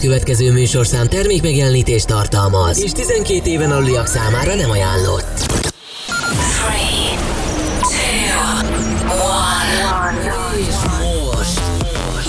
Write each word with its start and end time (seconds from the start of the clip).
következő 0.00 0.52
műsorszám 0.52 1.08
termékmegjelenítést 1.08 2.06
tartalmaz, 2.06 2.82
és 2.82 2.92
12 2.92 3.50
éven 3.50 3.70
aluliak 3.70 4.06
számára 4.06 4.54
nem 4.54 4.70
ajánlott. 4.70 5.58
3, 10.00 10.20
2, 10.22 10.30
1. 10.58 10.66
És 10.68 10.74
most 10.92 11.60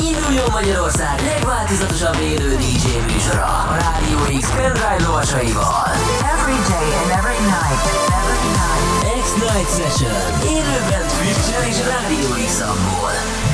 induljon 0.07 0.49
Magyarország 0.51 1.21
legváltozatosabb 1.25 2.17
élő 2.21 2.55
DJ 2.55 2.87
műsora 3.13 3.45
a 3.45 3.75
Rádió 3.81 4.39
X 4.39 4.49
pendrive 4.55 4.99
lovasaival. 5.05 5.89
Every 6.35 6.59
day 6.73 6.89
and 7.01 7.11
every 7.19 7.41
night. 7.55 7.83
Every 8.21 8.49
night. 8.59 8.89
X-Night 9.23 9.69
Session. 9.77 10.21
Élőben 10.55 11.03
Twitch-en 11.17 11.63
és 11.69 11.77
Rádió 11.91 12.45
X-amból. 12.47 13.50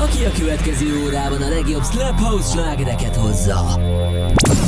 Aki 0.00 0.24
a 0.24 0.30
következő 0.38 1.02
órában 1.04 1.42
a 1.42 1.48
legjobb 1.48 1.84
Slap 1.84 2.20
House 2.20 2.50
slágereket 2.50 3.16
hozza. 3.16 3.78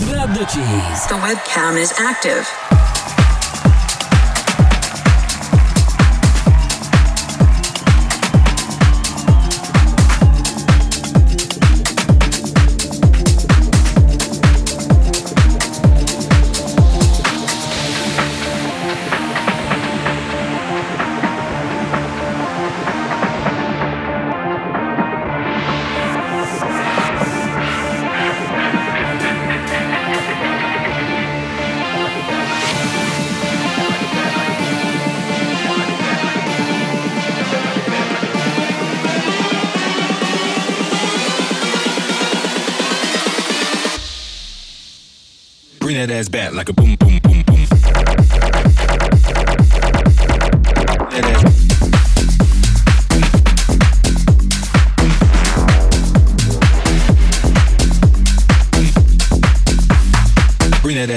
Grab 0.09 0.33
the 0.33 0.45
cheese. 0.45 1.07
The 1.07 1.17
webcam 1.17 1.77
is 1.77 1.91
active. 1.91 2.82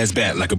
Ass 0.05 0.11
back 0.11 0.35
like 0.35 0.51
a 0.51 0.55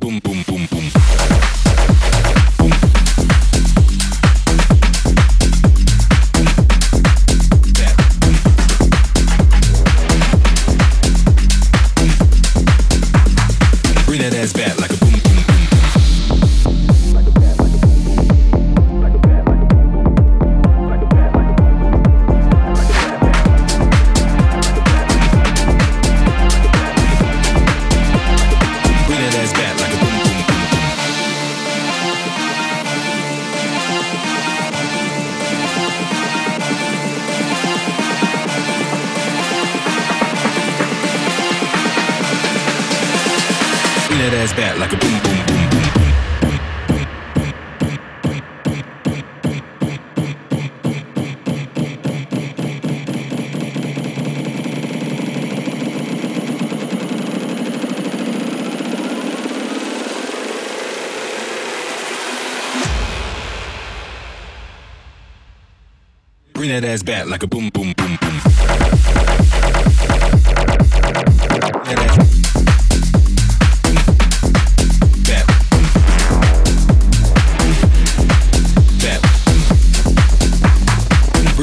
that 66.81 66.89
ass 66.89 67.03
back 67.03 67.27
like 67.27 67.43
a 67.43 67.47
boom, 67.47 67.71
boom, 67.71 67.95
boom, 67.95 68.19
boom. 68.21 68.41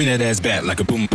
That 0.04 0.22
ass 0.22 0.40
like 0.64 0.80
a 0.80 0.84
boom. 0.84 1.13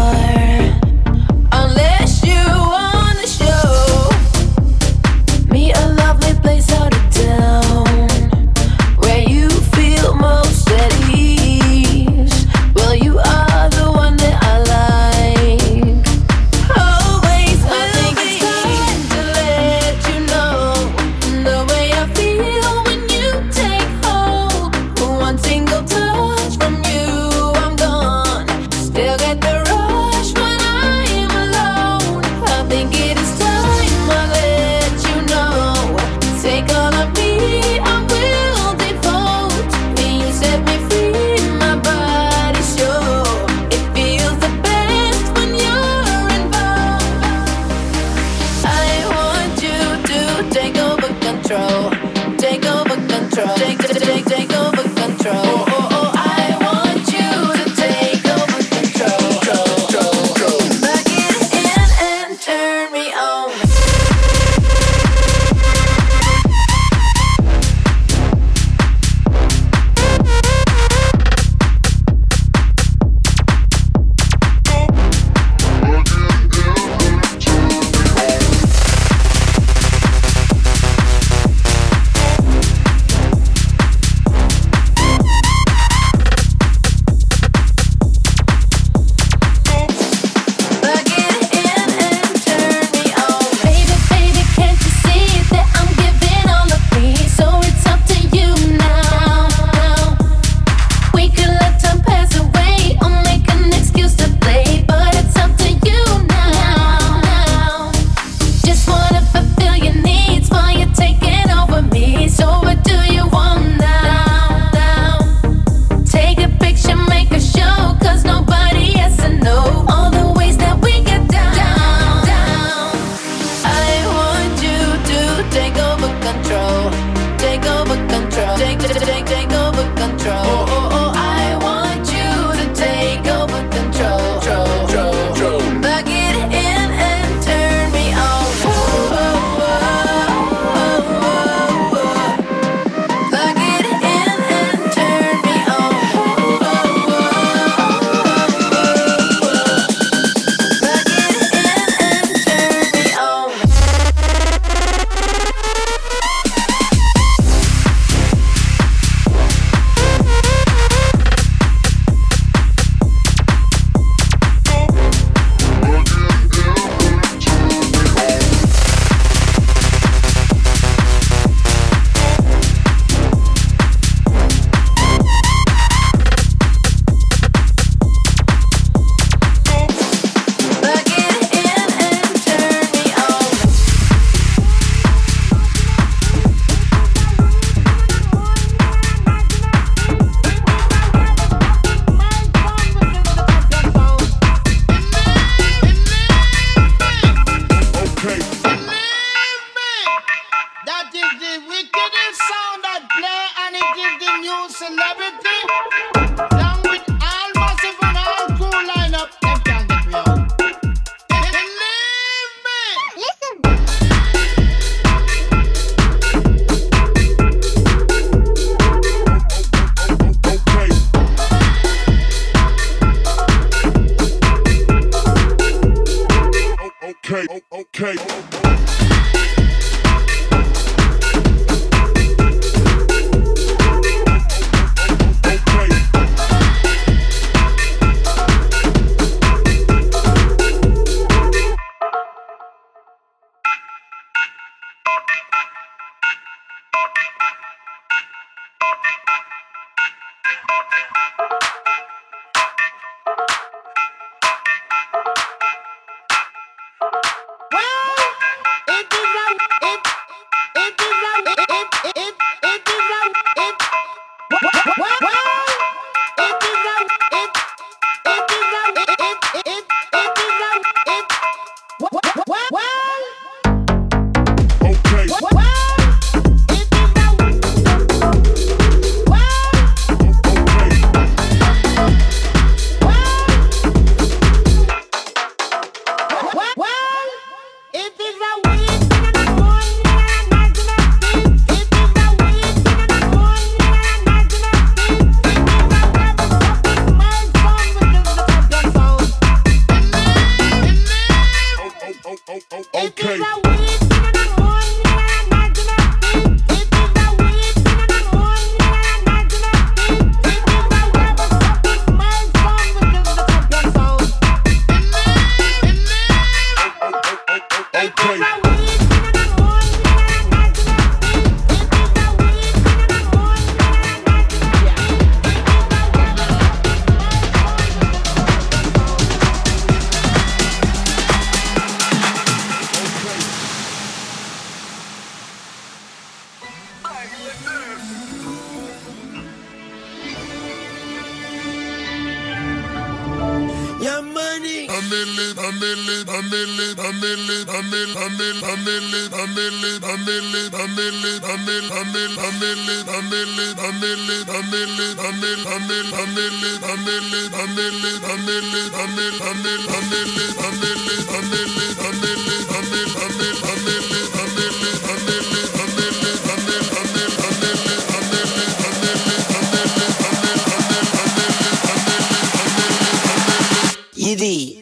Thank 374.38 374.77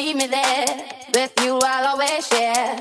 need 0.00 0.16
me 0.16 0.26
there. 0.26 0.66
With 1.14 1.32
you, 1.44 1.58
I'll 1.62 1.88
always 1.92 2.26
share. 2.26 2.72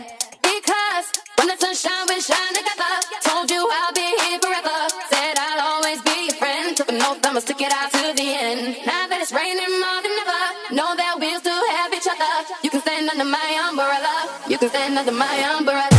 Because 0.41 1.05
when 1.37 1.47
the 1.51 1.57
sunshine 1.59 2.05
will 2.07 2.23
shine 2.29 2.53
together, 2.59 2.93
told 3.27 3.51
you 3.51 3.61
I'll 3.77 3.93
be 3.93 4.07
here 4.23 4.39
forever. 4.39 4.77
Said 5.11 5.35
I'll 5.37 5.63
always 5.71 5.99
be 6.01 6.15
your 6.27 6.37
friend. 6.41 6.77
Took 6.77 6.89
an 6.89 7.01
oath, 7.01 7.25
I'ma 7.25 7.39
stick 7.39 7.61
it 7.61 7.73
out 7.73 7.91
to 7.91 8.13
the 8.19 8.29
end. 8.47 8.77
Now 8.85 9.03
that 9.09 9.19
it's 9.23 9.33
raining 9.33 9.73
more 9.83 10.01
than 10.05 10.15
ever, 10.23 10.43
know 10.79 10.91
that 10.95 11.13
we'll 11.19 11.41
still 11.43 11.63
have 11.77 11.91
each 11.97 12.07
other. 12.13 12.33
You 12.63 12.69
can 12.69 12.81
stand 12.81 13.09
under 13.09 13.25
my 13.25 13.49
umbrella. 13.67 14.15
You 14.47 14.57
can 14.57 14.69
stand 14.69 14.97
under 14.97 15.11
my 15.11 15.35
umbrella. 15.57 15.98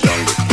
jungle. 0.00 0.49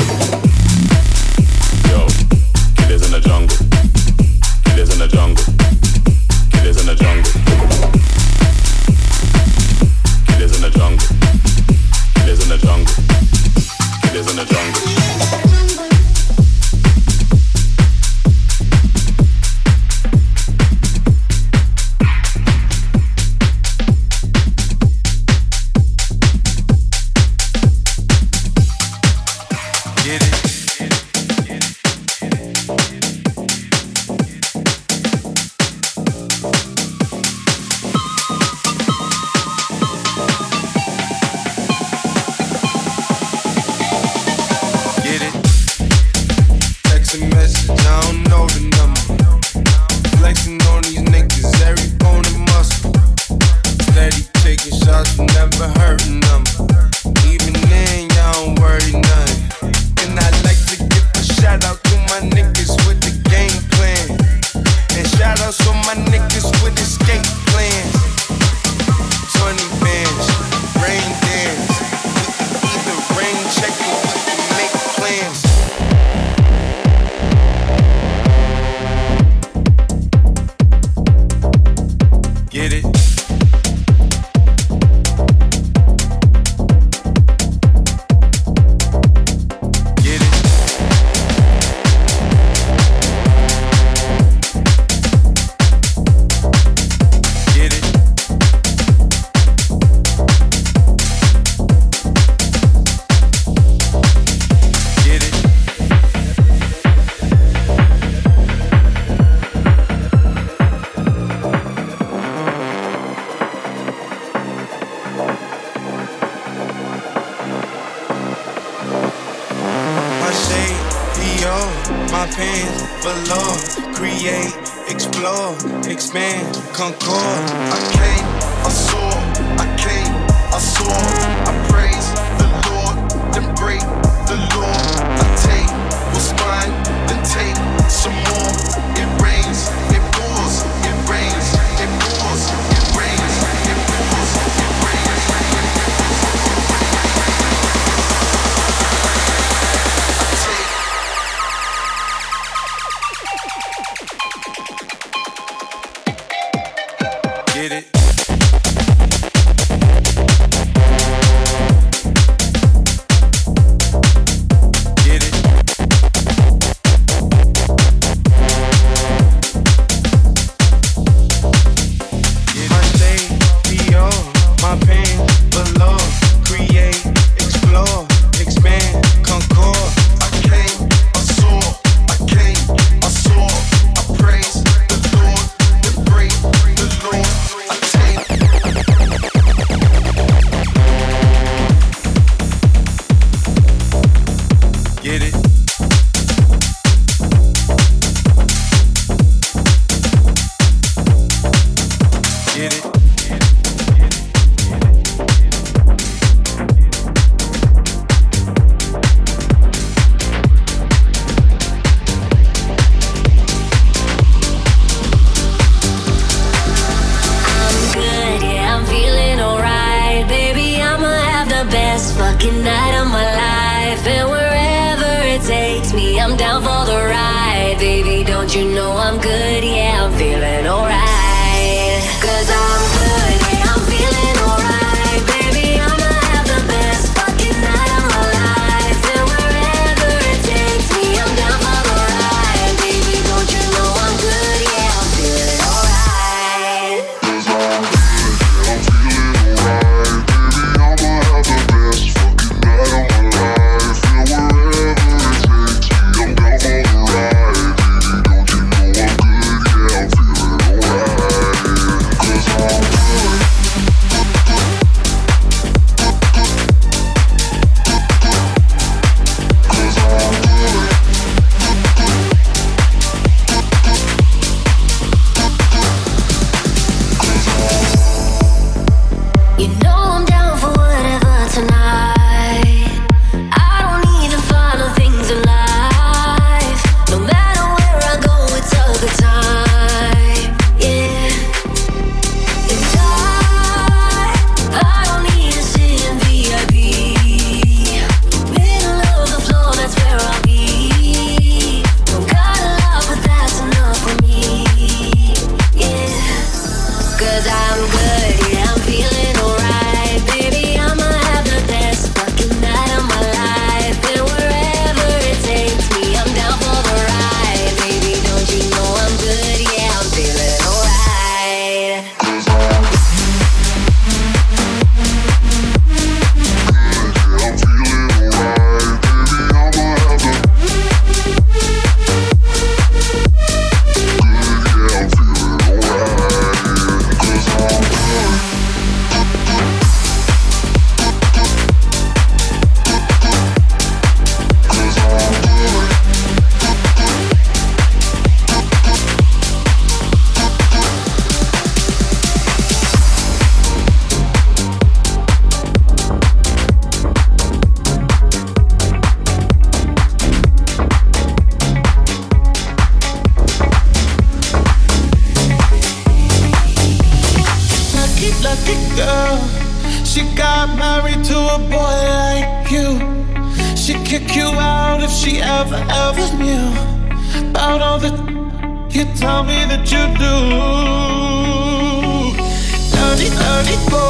Dirty 383.67 384.06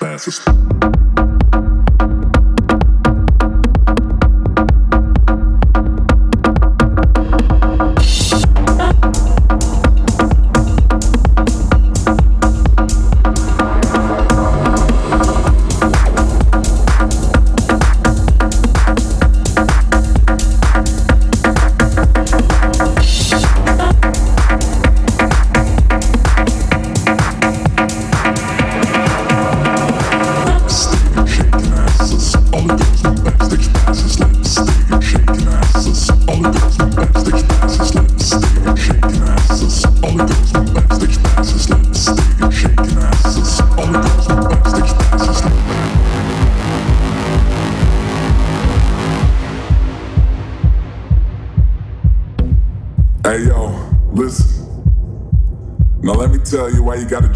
passes. 0.00 0.40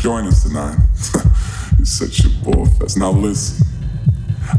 join 0.05 0.27
us 0.27 0.43
tonight. 0.43 0.77
it's 1.79 1.93
such 1.93 2.27
a 2.27 2.29
bore 2.45 2.67
fest. 2.67 2.99
Now 2.99 3.11
listen, 3.11 3.67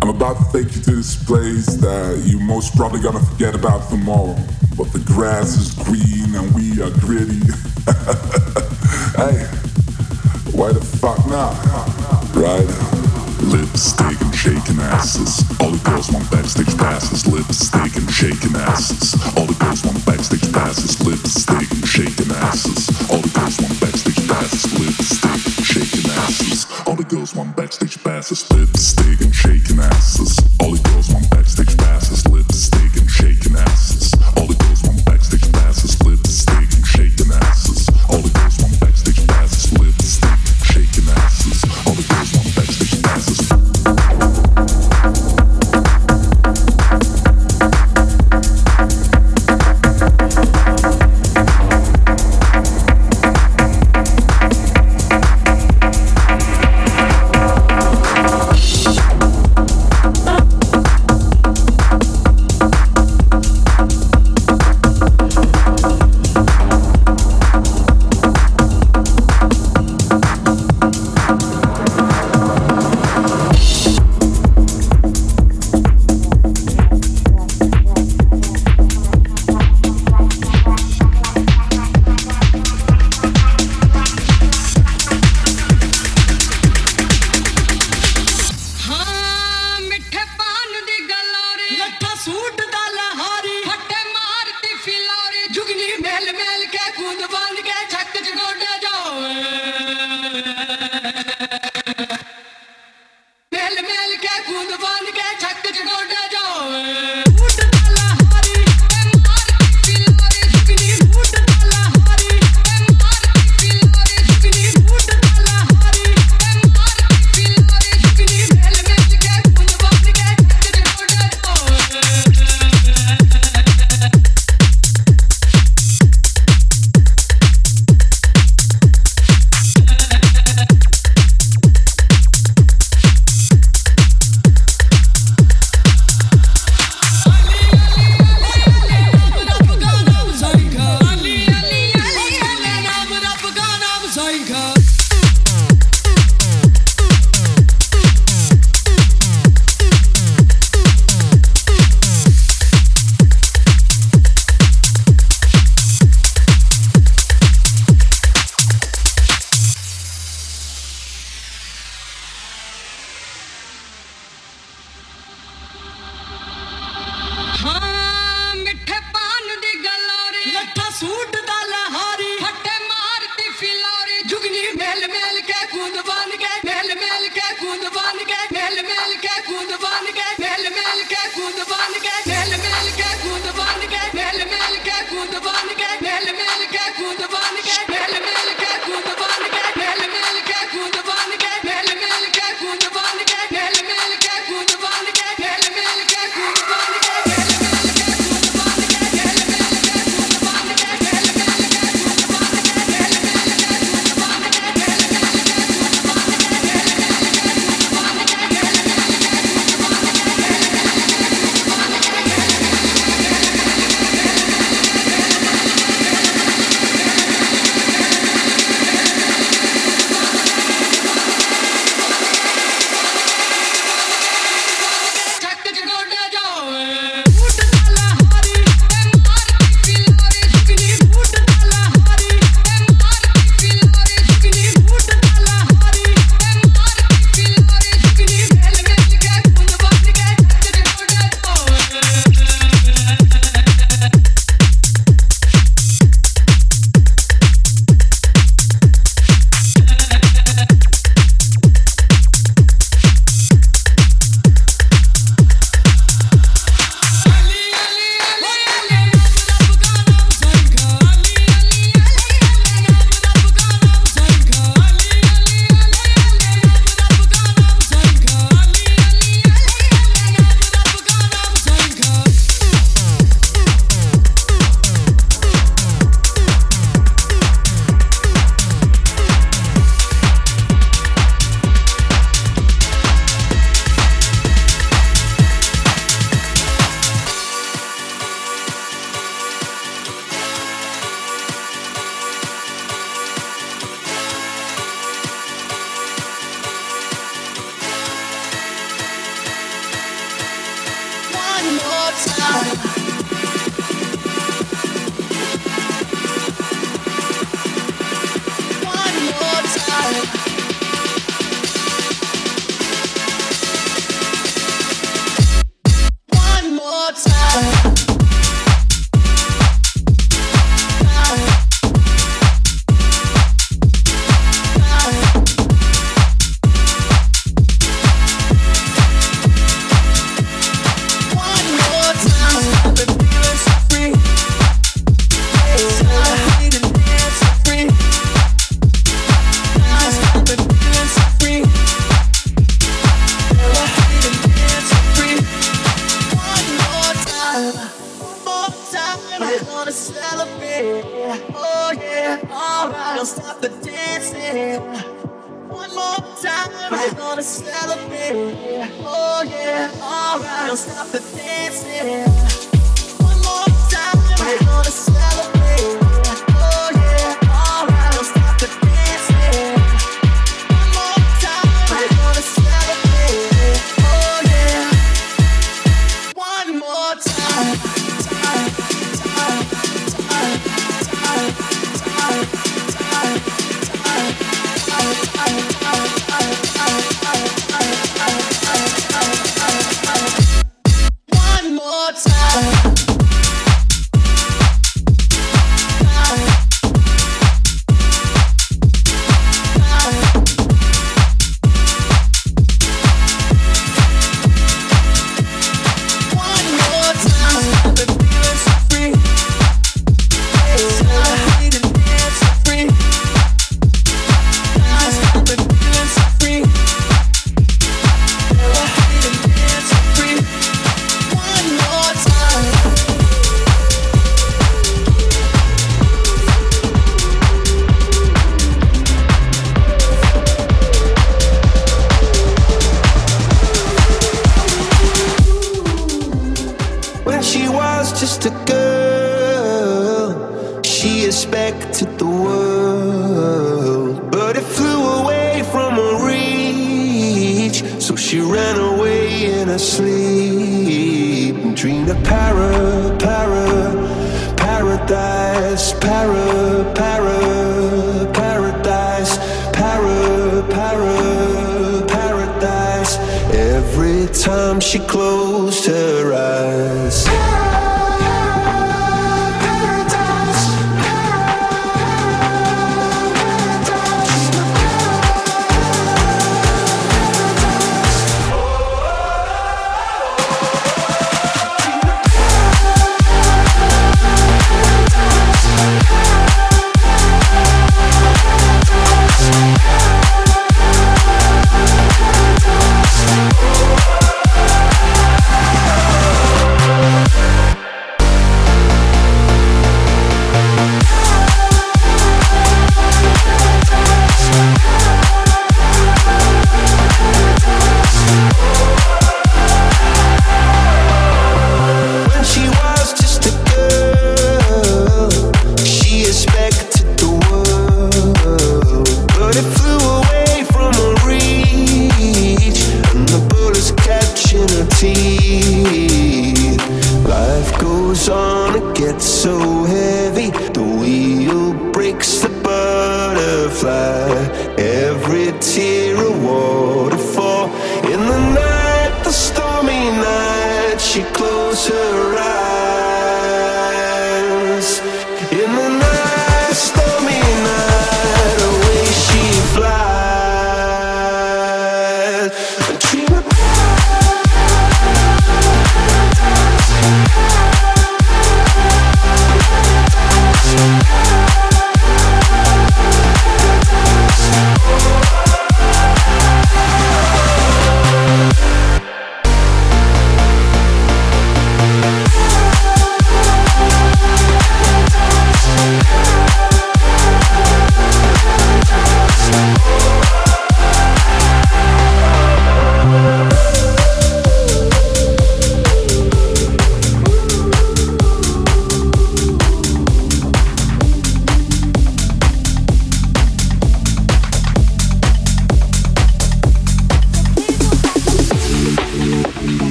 I'm 0.00 0.08
about 0.08 0.38
to 0.38 0.44
take 0.64 0.74
you 0.74 0.80
to 0.80 0.90
this 0.92 1.22
place 1.22 1.66
that 1.84 2.22
you 2.24 2.40
most 2.40 2.74
probably 2.74 3.02
gonna 3.02 3.20
forget 3.20 3.54
about 3.54 3.90
tomorrow. 3.90 4.34
But 4.74 4.94
the 4.94 5.00
grass 5.04 5.58
is 5.58 5.74
green 5.84 6.34
and 6.34 6.48
we 6.54 6.80
are 6.80 6.88
gritty. 6.96 7.44
hey, 9.20 9.44
why 10.56 10.72
the 10.72 10.80
fuck 10.80 11.20
not? 11.28 11.52
Right? 12.32 12.64
Lipstick 13.44 14.18
and 14.22 14.34
shaking 14.34 14.80
asses. 14.80 15.44
All 15.60 15.68
the 15.68 15.90
girls 15.90 16.10
want 16.10 16.24
backstage 16.30 16.74
passes. 16.78 17.26
Lipstick 17.26 17.96
and 17.96 18.10
shaking 18.10 18.56
asses. 18.56 19.12
All 19.36 19.44
the 19.44 19.56
girls 19.60 19.84
want 19.84 20.00
backstage 20.06 20.50
passes. 20.54 20.98
Lipstick 21.04 21.73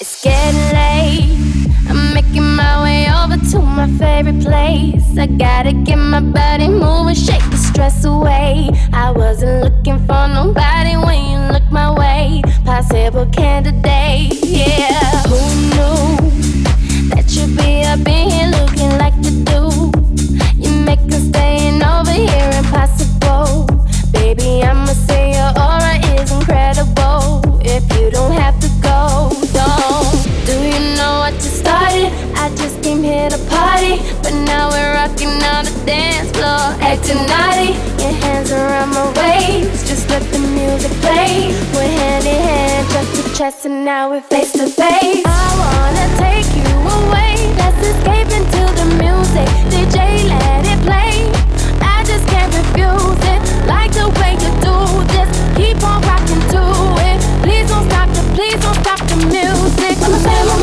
It's 0.00 0.22
getting 0.22 0.60
late. 0.72 1.68
I'm 1.88 2.14
making 2.14 2.56
my 2.56 2.82
way 2.82 3.06
over 3.10 3.36
to 3.50 3.58
my 3.60 3.88
favorite 3.98 4.40
place. 4.42 5.18
I 5.18 5.26
gotta 5.26 5.72
get 5.72 5.96
my 5.96 6.20
body 6.20 6.68
moving, 6.68 7.14
shake 7.14 7.44
the 7.50 7.56
stress 7.56 8.04
away. 8.04 8.70
I 8.92 9.10
wasn't 9.10 9.64
looking 9.64 9.98
for 10.06 10.28
nobody 10.28 10.96
when 10.96 11.20
you 11.30 11.52
looked 11.52 11.72
my 11.72 11.90
way. 11.92 12.42
Possible 12.64 13.26
candidate. 13.26 14.47
now 43.88 44.10
we're 44.10 44.20
face 44.20 44.52
to 44.52 44.66
face. 44.66 45.24
I 45.24 45.48
wanna 45.62 46.06
take 46.20 46.48
you 46.60 46.70
away. 46.98 47.32
Let's 47.56 47.80
escape 47.90 48.30
into 48.38 48.62
the 48.78 48.86
music. 49.02 49.48
DJ, 49.72 50.28
let 50.28 50.66
it 50.72 50.80
play. 50.84 51.14
I 51.80 52.04
just 52.04 52.26
can't 52.28 52.52
refuse 52.54 53.24
it. 53.32 53.37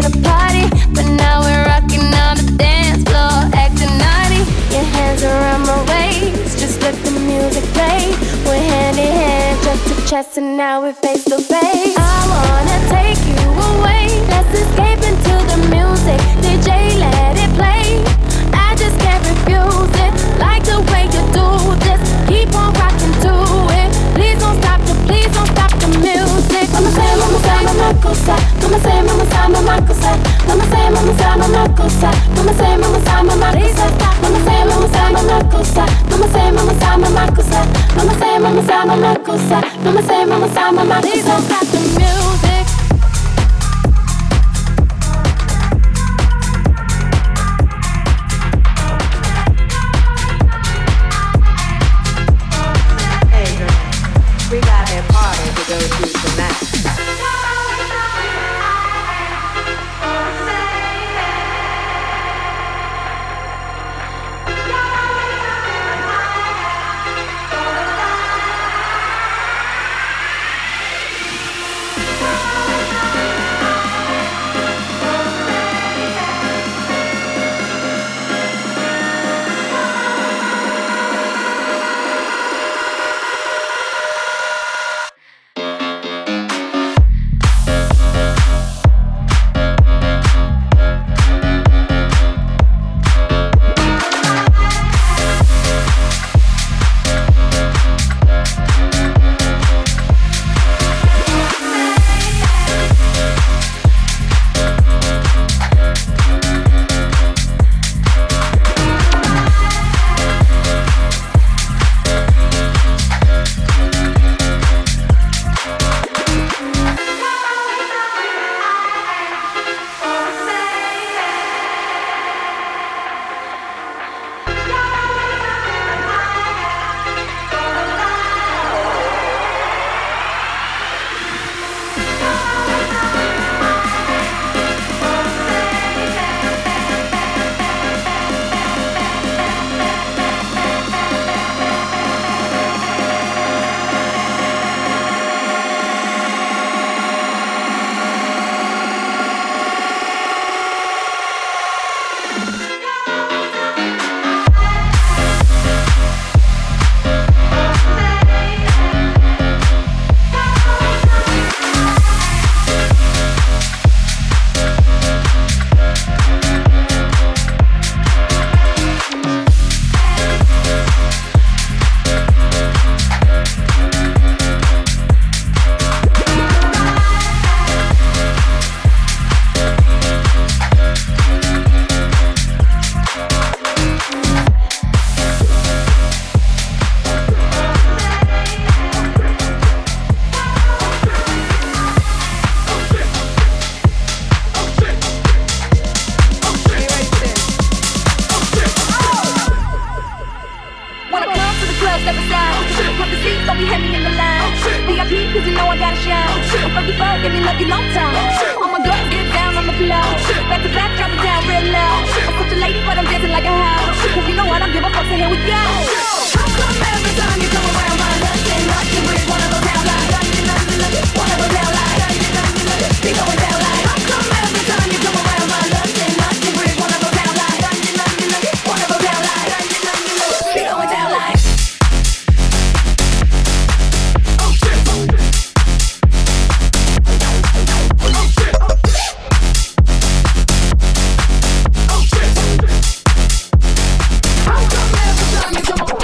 at 0.00 0.14
a 0.14 0.18
party, 0.22 0.64
but 0.94 1.06
now 1.16 1.40
we're 1.40 1.64
rocking 1.66 2.08
on 2.24 2.36
the 2.36 2.54
dance 2.56 3.02
floor, 3.04 3.36
acting 3.54 3.92
naughty. 3.98 4.42
Your 4.72 4.86
hands 4.96 5.22
around 5.22 5.62
my 5.62 5.78
waist, 5.92 6.58
just 6.58 6.80
let 6.82 6.94
the 7.04 7.10
music 7.10 7.64
play. 7.76 8.14
We're 8.44 8.62
hand 8.72 8.98
in 8.98 9.12
hand, 9.12 9.62
chest 9.62 9.88
to 9.88 10.08
chest, 10.08 10.38
and 10.38 10.56
now 10.56 10.82
we're 10.82 10.94
face 10.94 11.24
to 11.24 11.38
face. 11.38 11.96
I 11.96 12.20
wanna 12.34 12.78
take 12.96 13.20
you 13.30 13.42
away, 13.70 14.04
let's 14.32 14.52
escape 14.62 15.02
into 15.10 15.34
the 15.50 15.58
music. 15.74 16.20
DJ, 16.44 16.98
let 16.98 17.36
it 17.36 17.50
play. 17.58 18.29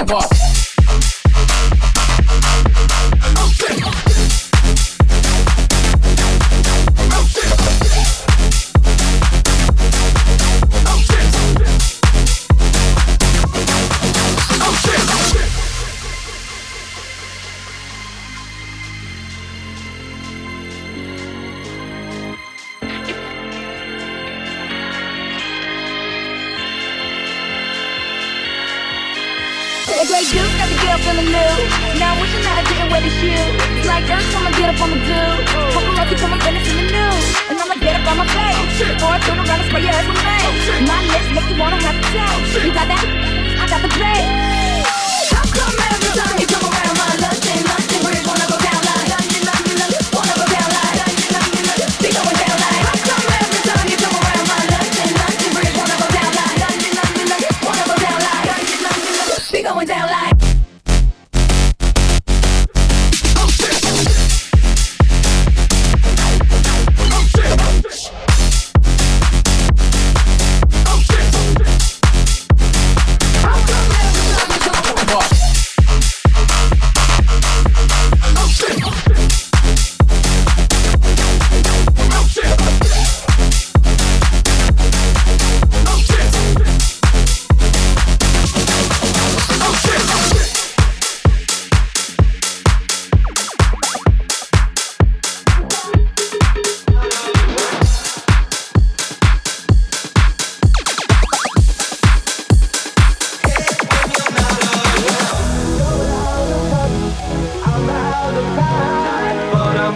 Ever. 0.09 0.46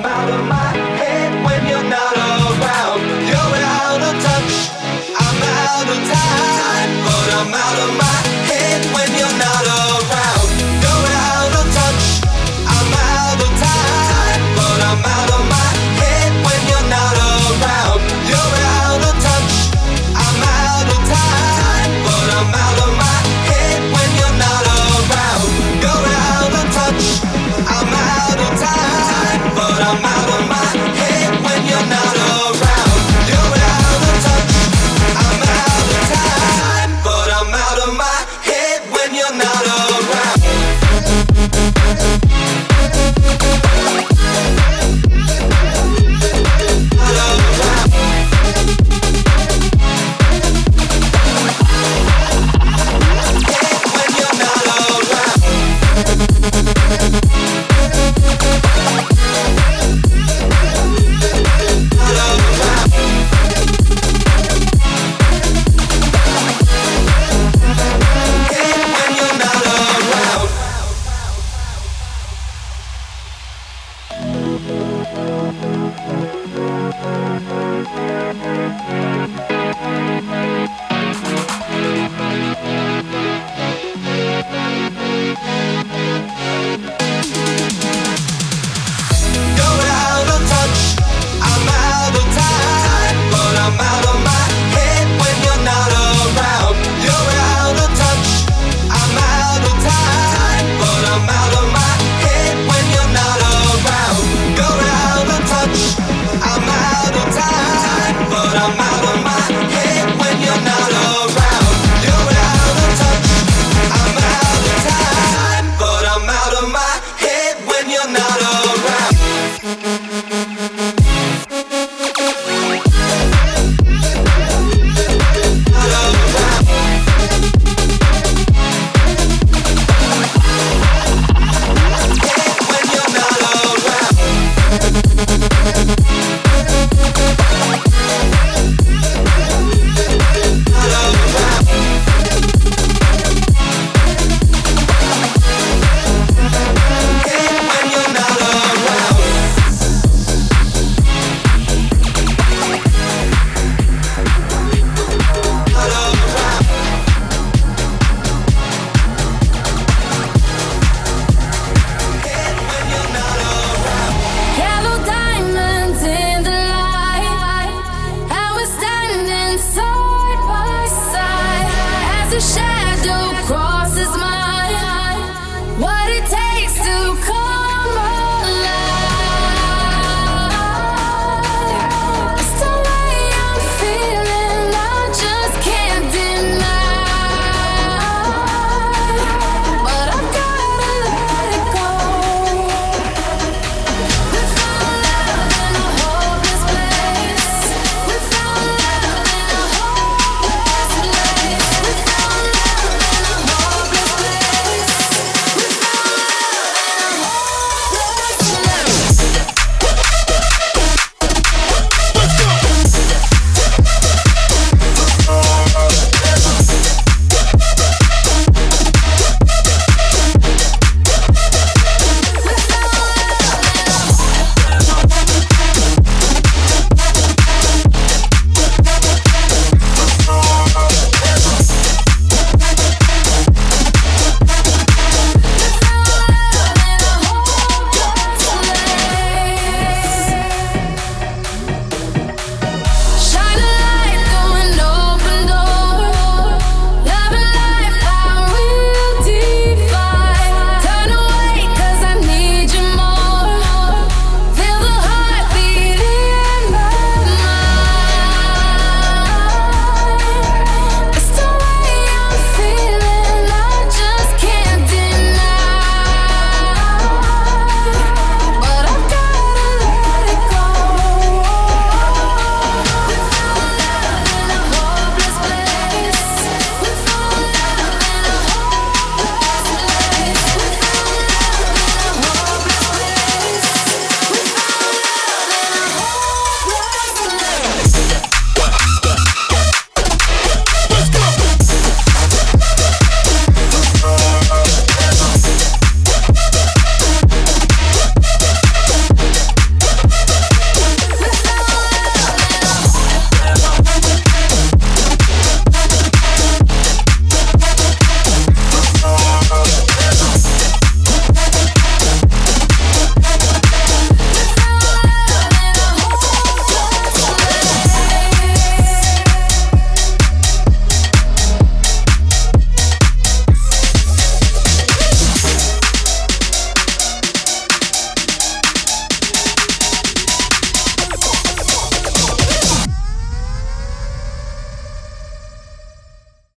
about 0.01 0.29
a 0.29 0.43
mile. 0.43 0.70